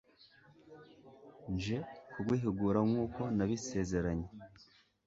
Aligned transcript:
nje 1.53 1.77
kuguhigura 2.11 2.79
nk’uko 2.89 3.21
nabisezeranye 3.35 4.27